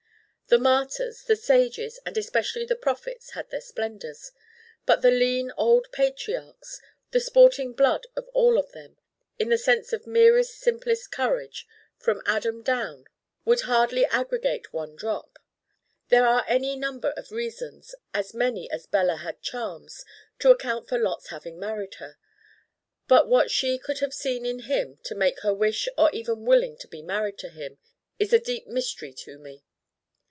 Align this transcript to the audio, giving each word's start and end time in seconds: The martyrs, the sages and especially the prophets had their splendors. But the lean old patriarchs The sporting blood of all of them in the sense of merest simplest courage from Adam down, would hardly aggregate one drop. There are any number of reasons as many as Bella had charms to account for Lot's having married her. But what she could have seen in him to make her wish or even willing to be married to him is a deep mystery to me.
The 0.47 0.59
martyrs, 0.59 1.23
the 1.23 1.37
sages 1.37 1.97
and 2.05 2.17
especially 2.17 2.65
the 2.65 2.75
prophets 2.75 3.29
had 3.29 3.49
their 3.49 3.61
splendors. 3.61 4.33
But 4.85 5.01
the 5.01 5.09
lean 5.09 5.53
old 5.55 5.87
patriarchs 5.93 6.81
The 7.11 7.21
sporting 7.21 7.71
blood 7.71 8.07
of 8.17 8.27
all 8.33 8.57
of 8.59 8.73
them 8.73 8.97
in 9.39 9.47
the 9.47 9.57
sense 9.57 9.93
of 9.93 10.05
merest 10.05 10.59
simplest 10.59 11.09
courage 11.09 11.65
from 11.95 12.21
Adam 12.25 12.63
down, 12.63 13.05
would 13.45 13.61
hardly 13.61 14.05
aggregate 14.07 14.73
one 14.73 14.97
drop. 14.97 15.39
There 16.09 16.27
are 16.27 16.43
any 16.49 16.75
number 16.75 17.11
of 17.15 17.31
reasons 17.31 17.95
as 18.13 18.33
many 18.33 18.69
as 18.71 18.85
Bella 18.87 19.15
had 19.15 19.41
charms 19.41 20.03
to 20.39 20.51
account 20.51 20.89
for 20.89 20.97
Lot's 20.97 21.27
having 21.29 21.59
married 21.61 21.93
her. 21.93 22.17
But 23.07 23.29
what 23.29 23.49
she 23.49 23.77
could 23.77 23.99
have 23.99 24.13
seen 24.13 24.45
in 24.45 24.59
him 24.63 24.99
to 25.03 25.15
make 25.15 25.39
her 25.43 25.53
wish 25.53 25.87
or 25.97 26.11
even 26.11 26.43
willing 26.43 26.75
to 26.79 26.89
be 26.89 27.01
married 27.01 27.37
to 27.37 27.47
him 27.47 27.77
is 28.19 28.33
a 28.33 28.37
deep 28.39 28.67
mystery 28.67 29.13
to 29.13 29.37
me. 29.39 29.63